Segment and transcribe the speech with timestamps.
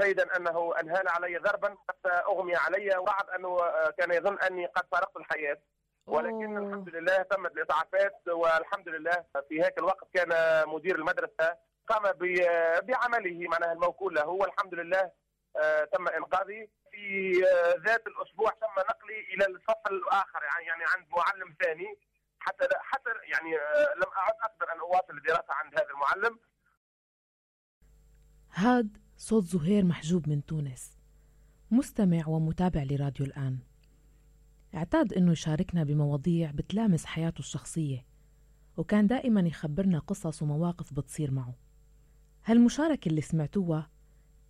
[0.00, 3.56] جيدا أنه انهال علي ضربا حتى أغمي علي وبعد أنه
[3.98, 5.58] كان يظن أني قد فارقت الحياة.
[6.06, 6.68] ولكن أوه.
[6.68, 10.28] الحمد لله تمت الاسعافات والحمد لله في هيك الوقت كان
[10.68, 11.56] مدير المدرسة
[11.88, 12.02] قام
[12.82, 14.28] بعمله معناها الموكول له.
[14.28, 15.10] والحمد لله
[15.56, 16.68] آه، تم إنقاذي.
[16.90, 21.98] في آه، ذات الأسبوع تم نقلي إلى الصف الآخر يعني يعني عند معلم ثاني.
[22.40, 26.38] حتى حتى يعني آه، لم أعد أقدر أن أواصل الدراسة عند هذا المعلم.
[28.54, 30.96] هاد صوت زهير محجوب من تونس.
[31.70, 33.58] مستمع ومتابع لراديو الآن.
[34.74, 38.06] اعتاد أنه يشاركنا بمواضيع بتلامس حياته الشخصية
[38.76, 41.54] وكان دائما يخبرنا قصص ومواقف بتصير معه.
[42.44, 43.90] هالمشاركة اللي سمعتوها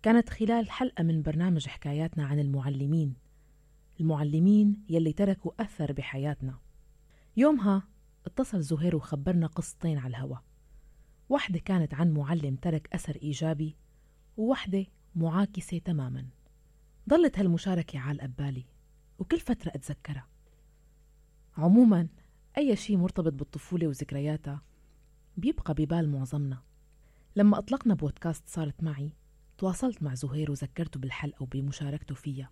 [0.01, 3.13] كانت خلال حلقة من برنامج حكاياتنا عن المعلمين
[3.99, 6.59] المعلمين يلي تركوا أثر بحياتنا.
[7.37, 7.87] يومها
[8.25, 10.37] اتصل زهير وخبرنا قصتين على الهوا.
[11.29, 13.75] واحدة كانت عن معلم ترك أثر إيجابي
[14.39, 14.85] وواحدة
[15.15, 16.27] معاكسة تماما.
[17.09, 18.65] ضلت هالمشاركة على بالي
[19.19, 20.27] وكل فترة أتذكرها.
[21.57, 22.07] عموما
[22.57, 24.61] أي شيء مرتبط بالطفولة وذكرياتها
[25.37, 26.63] بيبقى ببال معظمنا.
[27.35, 29.13] لما أطلقنا بودكاست صارت معي
[29.57, 32.51] تواصلت مع زهير وذكرته بالحلقة وبمشاركته فيها.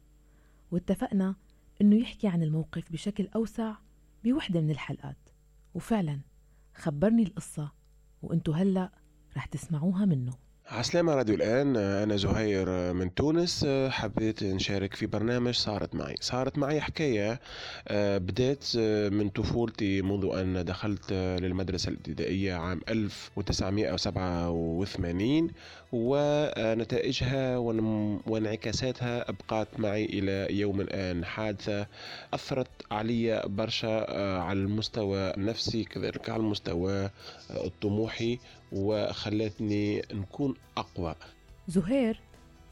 [0.71, 1.35] واتفقنا
[1.81, 3.75] إنه يحكي عن الموقف بشكل أوسع
[4.23, 5.29] بوحدة من الحلقات.
[5.73, 6.21] وفعلا
[6.75, 7.71] خبرني القصة
[8.21, 8.91] وإنتو هلأ
[9.37, 10.46] رح تسمعوها منه.
[10.71, 11.77] عسلامة راديو الآن.
[11.77, 13.65] أنا زهير من تونس.
[13.89, 16.15] حبيت نشارك في برنامج صارت معي.
[16.19, 17.39] صارت معي حكاية
[18.17, 18.77] بدأت
[19.13, 25.51] من طفولتي منذ أن دخلت للمدرسة الابتدائية عام 1987
[25.91, 27.57] ونتائجها
[28.27, 31.25] وانعكاساتها أبقات معي إلى يوم الآن.
[31.25, 31.87] حادثة
[32.33, 37.09] أثرت علي برشا على المستوى النفسي كذلك على المستوى
[37.51, 38.39] الطموحي
[38.71, 41.15] وخلتني نكون أقوى.
[41.67, 42.19] زهير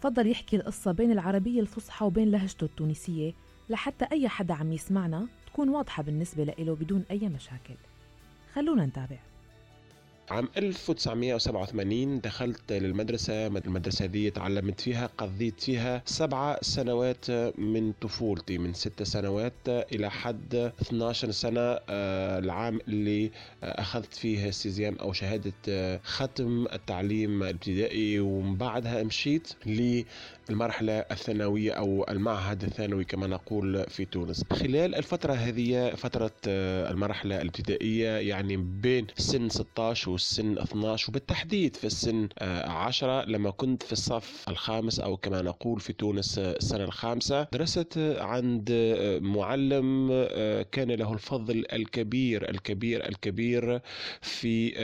[0.02, 3.34] فضل يحكي القصة بين العربية الفصحى وبين لهجته التونسية
[3.70, 7.76] لحتى أي حدا عم يسمعنا تكون واضحة بالنسبة له بدون أي مشاكل.
[8.54, 9.18] خلونا نتابع.
[10.30, 18.74] عام 1987 دخلت للمدرسة المدرسة دي تعلمت فيها قضيت فيها سبع سنوات من طفولتي من
[18.74, 23.32] ست سنوات إلى حد 12 سنة آه، العام اللي
[23.64, 28.20] أخذت فيه sixième أو شهادة آه، ختم التعليم الابتدائي.
[28.20, 29.54] ومن بعدها مشيت
[30.50, 34.44] المرحلة الثانوية أو المعهد الثانوي كما نقول في تونس.
[34.54, 41.84] خلال الفترة هذه فترة آه، المرحلة الابتدائية يعني بين سن 16 والسن 12 وبالتحديد في
[41.88, 46.84] السن 10 آه، لما كنت في الصف الخامس أو كما نقول في تونس آه، السنة
[46.84, 48.72] الخامسة درست عند
[49.22, 50.08] معلم
[50.72, 53.82] كان له الفضل الكبير الكبير الكبير
[54.22, 54.76] في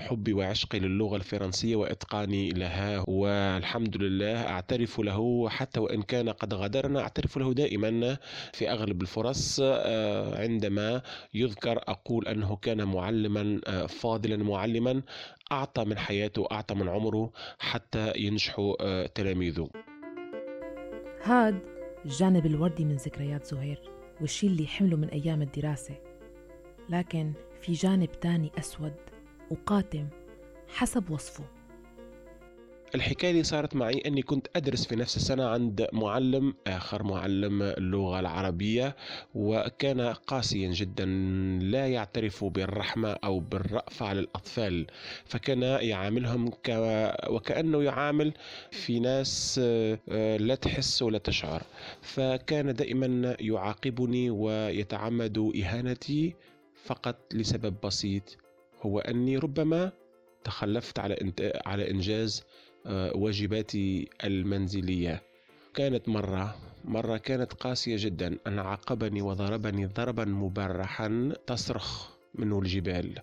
[0.00, 7.00] حبي وعشقي للغة الفرنسية وإتقاني لها والحمد لله أعترف له حتى وإن كان قد غادرنا
[7.00, 8.16] أعترف له دائما
[8.52, 11.02] في أغلب الفرص آه، عندما
[11.34, 15.02] يذكر أقول أنه كان معلما آه، فاضلا معلما
[15.52, 19.70] أعطى من حياته أعطى من عمره حتى ينجحوا آه، تلاميذه.
[21.22, 21.60] هاد
[22.04, 23.80] الجانب الوردي من ذكريات زهير
[24.20, 25.94] والشي اللي حمله من أيام الدراسة.
[26.88, 28.94] لكن في جانب تاني أسود
[29.50, 30.08] وقاتم
[30.68, 31.57] حسب وصفه.
[32.94, 38.20] الحكاية اللي صارت معي أني كنت أدرس في نفس السنة عند معلم آخر معلم اللغة
[38.20, 38.96] العربية
[39.34, 41.04] وكان قاسيا جدا
[41.62, 44.86] لا يعترف بالرحمة أو بالرأفة على الأطفال
[45.24, 46.68] فكان يعاملهم ك...
[47.30, 48.32] وكأنه يعامل
[48.70, 51.62] في ناس آه، لا تحس ولا تشعر.
[52.02, 56.34] فكان دائما يعاقبني ويتعمد إهانتي
[56.84, 58.36] فقط لسبب بسيط
[58.82, 59.92] هو أني ربما
[60.44, 61.32] تخلفت على
[61.66, 62.44] على إنجاز
[62.88, 65.22] واجباتي المنزلية.
[65.74, 68.38] كانت مرة مرة كانت قاسية جدا.
[68.46, 73.14] أن عاقبني وضربني ضربا مبرحا تصرخ منه الجبال.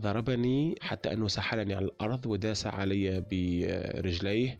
[0.00, 4.58] ضربني حتى أنه سحلني على الأرض وداس علي برجليه.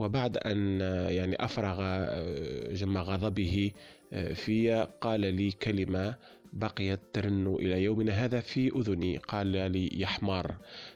[0.00, 3.70] وبعد أن يعني أفرغ آه، جم غضبه
[4.12, 6.14] آه، في قال لي كلمة
[6.52, 9.16] بقيت ترن إلى يومنا هذا في أذني.
[9.16, 10.54] قال لي يا حمار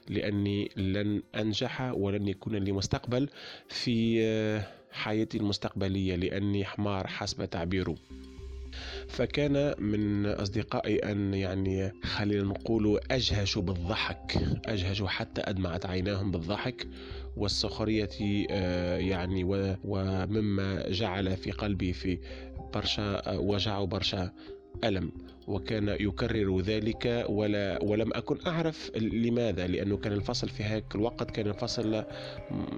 [0.09, 3.29] لأني لن أنجح ولن يكون لي مستقبل
[3.69, 7.95] في آه، حياتي المستقبلية لأني حمار حسب تعبيره
[9.07, 16.87] فكان من أصدقائي أن يعني خلينا نقول أجهشوا بالضحك أجهشوا حتى أدمعت عيناهم بالضحك
[17.37, 18.09] والسخرية
[18.51, 19.43] آه، يعني
[19.83, 22.19] ومما جعل في قلبي في
[22.73, 24.31] برشا آه، وجع وبرشا
[24.83, 25.11] ألم.
[25.47, 31.47] وكان يكرر ذلك ولا ولم أكن أعرف لماذا لأنه كان الفصل في هيك الوقت كان
[31.47, 32.03] الفصل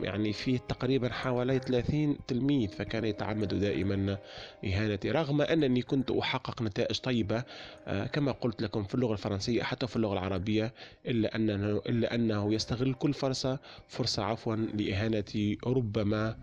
[0.03, 4.17] يعني فيه تقريبا حوالي 30 تلميذ فكان يتعمد دائما
[4.65, 7.43] إهانتي رغم أنني كنت أحقق نتائج طيبة
[7.87, 10.73] آه، كما قلت لكم في اللغة الفرنسية حتى في اللغة العربية
[11.05, 16.37] إلا أنه, إلا أنه يستغل كل فرصة فرصة عفوا لإهانتي ربما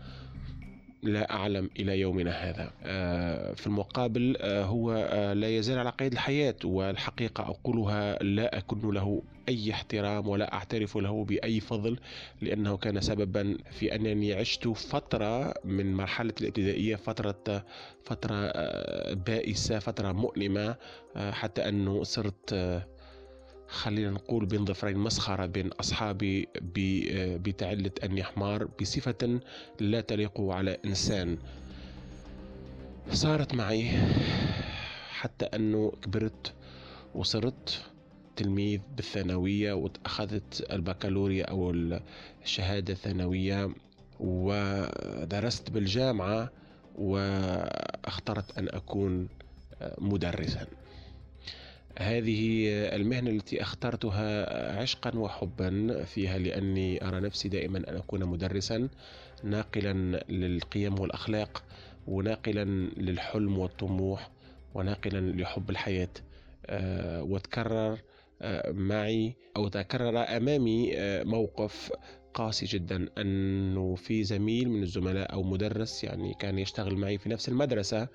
[1.04, 2.70] لا أعلم إلى يومنا هذا.
[2.84, 8.90] آه، في المقابل آه، هو آه، لا يزال على قيد الحياة والحقيقة أقولها لا أكن
[8.90, 11.98] له أي احترام ولا أعترف له بأي فضل
[12.42, 17.64] لأنه كان سببا في أنني عشت فترة من مرحلة الابتدائية فترة
[18.04, 18.52] فترة
[19.14, 20.76] بائسة فترة مؤلمة
[21.16, 22.54] حتى أنه صرت
[23.68, 26.48] خلينا نقول بين ظفرين مسخرة بين أصحابي
[27.44, 29.40] بتعلة أني حمار بصفة
[29.80, 31.38] لا تليق على إنسان.
[33.12, 33.90] صارت معي
[35.10, 36.52] حتى أنه كبرت
[37.14, 37.82] وصرت
[38.36, 41.70] تلميذ بالثانوية وأخذت البكالوريا أو
[42.44, 43.70] الشهادة الثانوية
[44.20, 46.50] ودرست بالجامعة
[46.94, 49.28] واخترت أن أكون
[49.98, 50.66] مدرسا.
[51.98, 58.88] هذه المهنة التي أخترتها عشقا وحبا فيها لأني أرى نفسي دائما أن أكون مدرسا
[59.44, 59.92] ناقلا
[60.28, 61.64] للقيم والأخلاق
[62.06, 62.64] وناقلا
[62.96, 64.30] للحلم والطموح
[64.74, 66.08] وناقلا لحب الحياة.
[66.66, 67.98] آه، وتكرر
[68.42, 71.92] آه، معي أو تكرر أمامي آه، موقف
[72.34, 77.48] قاسي جدا أنه في زميل من الزملاء أو مدرس يعني كان يشتغل معي في نفس
[77.48, 78.08] المدرسة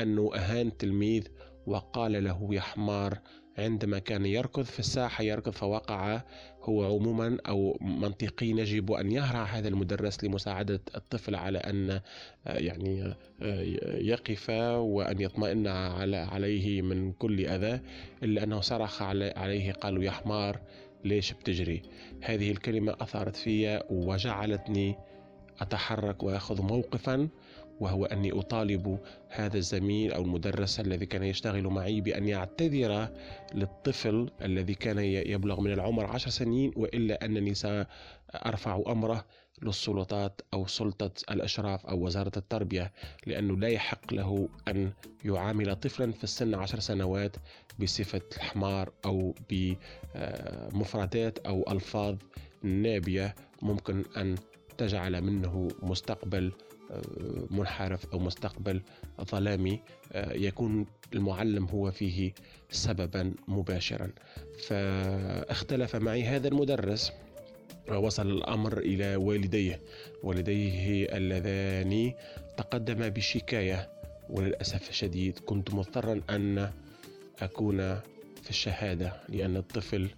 [0.00, 1.28] أنه أهان تلميذ
[1.66, 3.18] وقال له يا حمار
[3.58, 6.22] عندما كان يركض في الساحة يركض فوقع
[6.62, 12.00] هو عموما أو منطقيا يجب أن يهرع هذا المدرس لمساعدة الطفل على أن آه،
[12.46, 13.62] يعني آه،
[13.98, 15.66] يقف وأن يطمئن
[16.14, 17.80] عليه من كل أذى
[18.22, 20.60] إلا أنه صرخ عليه قالوا يا حمار
[21.04, 21.82] ليش بتجري؟
[22.20, 24.96] هذه الكلمة أثارت في وجعلتني
[25.60, 27.28] أتحرك وأخذ موقفا
[27.80, 28.98] وهو أني أطالب
[29.28, 33.08] هذا الزميل أو المدرس الذي كان يشتغل معي بأن يعتذر
[33.54, 39.24] للطفل الذي كان يبلغ من العمر عشر سنين وإلا أنني سأرفع أمره
[39.62, 42.92] للسلطات أو سلطة الأشراف أو وزارة التربية
[43.26, 44.92] لأنه لا يحق له أن
[45.24, 47.36] يعامل طفلا في السن عشر سنوات
[47.82, 52.16] بصفة الحمار أو بمفردات أو ألفاظ
[52.62, 54.34] نابية ممكن أن
[54.78, 56.52] تجعل منه مستقبل
[57.50, 58.82] منحرف أو مستقبل
[59.30, 59.80] ظلامي
[60.12, 62.32] آه، يكون المعلم هو فيه
[62.70, 64.10] سببا مباشرا.
[64.68, 67.12] فاختلف معي هذا المدرس
[67.90, 69.80] وصل الأمر إلى والديه.
[70.22, 72.12] والديه اللذان
[72.56, 73.90] تقدما بشكاية
[74.30, 76.70] وللأسف الشديد كنت مضطرا أن
[77.42, 77.78] أكون
[78.42, 80.08] في الشهادة لأن الطفل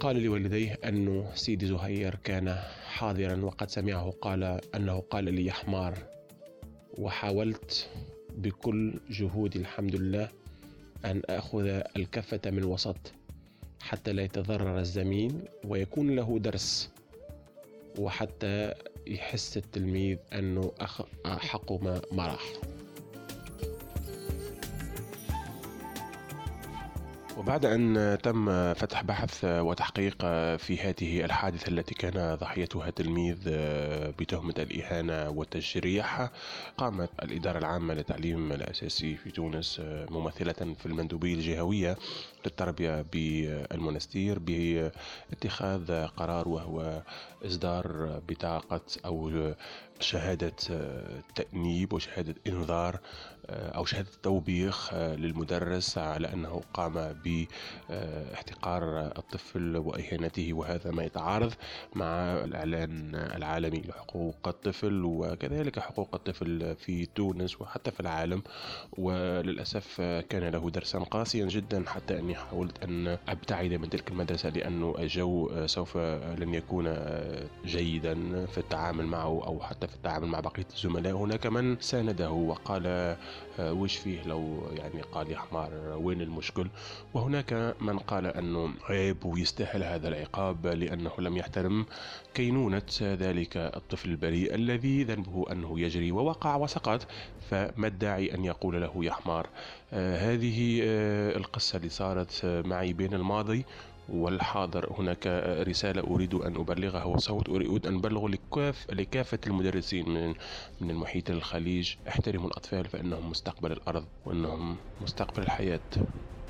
[0.00, 5.98] قال لوالديه أن سيدي زهير كان حاضرا وقد سمعه قال أنه قال لي حمار
[6.98, 7.88] وحاولت
[8.36, 10.28] بكل جهودي الحمد لله
[11.04, 13.12] أن أخذ الكفة من وسط
[13.80, 15.32] حتى لا يتضرر الزميل
[15.64, 16.90] ويكون له درس.
[17.98, 18.74] وحتى
[19.06, 20.72] يحس التلميذ أنه
[21.26, 21.72] أحق
[22.12, 22.52] ما راح.
[27.40, 30.16] وبعد أن تم فتح بحث وتحقيق
[30.56, 33.36] في هذه الحادثة التي كان ضحيتها تلميذ
[34.18, 36.28] بتهمة الإهانة والتجريح
[36.78, 39.80] قامت الإدارة العامة للتعليم الأساسي في تونس
[40.10, 41.96] ممثلة في المندوبية الجهوية
[42.46, 47.02] للتربية بالمنستير باتخاذ قرار وهو
[47.46, 49.52] إصدار بطاقة أو
[50.00, 50.52] شهادة
[51.34, 53.00] تأنيب وشهادة إنذار
[53.46, 61.52] آه، أو شهادة توبيخ آه، للمدرس على أنه قام باحتقار الطفل وإهانته وهذا ما يتعارض
[61.94, 62.06] مع
[62.44, 68.42] الإعلان العالمي لحقوق الطفل وكذلك حقوق الطفل في تونس وحتى في العالم.
[68.98, 74.94] وللأسف كان له درسا قاسيا جدا حتى أني حاولت أن أبتعد من تلك المدرسة لأنه
[74.98, 75.96] الجو سوف
[76.38, 76.84] لن يكون
[77.64, 81.12] جيدا في التعامل معه أو حتى في التعامل مع بقية الزملاء.
[81.16, 85.70] هناك من سانده وقال آه، وش فيه لو يعني قال يا حمار
[86.02, 86.66] وين المشكل؟
[87.14, 91.86] وهناك من قال أنه عيب ويستاهل هذا العقاب لأنه لم يحترم
[92.34, 97.06] كينونة ذلك الطفل البريء الذي ذنبه أنه يجري ووقع وسقط
[97.50, 99.46] فما الداعي أن يقول له يا حمار؟
[99.92, 103.64] آه هذه آه القصة اللي صارت معي بين الماضي
[104.10, 105.26] والحاضر هناك
[105.68, 110.34] رسالة أريد أن أبلغها وصوت أريد أن أبلغه لكاف لكافة المدرسين من
[110.80, 111.94] من المحيط الخليج.
[112.08, 115.80] احترموا الأطفال فإنهم مستقبل الأرض وإنهم مستقبل الحياة.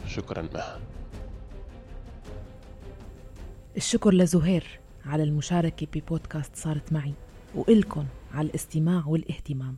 [0.06, 0.48] شكرا.
[0.54, 0.80] مها
[3.76, 7.12] الشكر لزهير على المشاركة ببودكاست صارت معي
[7.54, 9.76] وإلكن على الاستماع والاهتمام.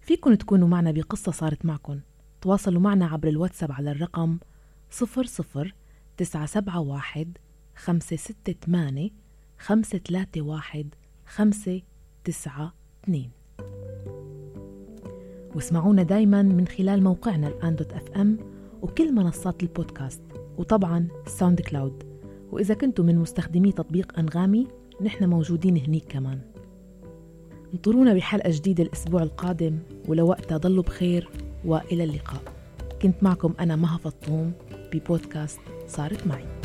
[0.00, 2.00] فيكن تكونوا معنا بقصة صارت معكم
[2.40, 4.38] تواصلوا معنا عبر الواتساب على الرقم
[4.90, 5.72] 00
[6.16, 7.26] 971
[7.76, 9.10] 568
[9.58, 10.84] 531
[11.26, 13.30] 592
[15.54, 18.38] واسمعونا دايما من خلال موقعنا الآن dot FM
[18.82, 20.22] وكل منصات البودكاست
[20.58, 22.02] وطبعا SoundCloud
[22.52, 24.68] وإذا كنتم من مستخدمي تطبيق أنغامي
[25.00, 26.40] نحن موجودين هنيك كمان.
[27.74, 29.78] انطرونا بحلقة جديدة الأسبوع القادم
[30.08, 31.28] ولوقتها ضلوا بخير
[31.64, 32.42] وإلى اللقاء.
[33.02, 34.52] كنت معكم أنا مها فطوم.
[34.92, 36.61] ببودكاست صارت معي.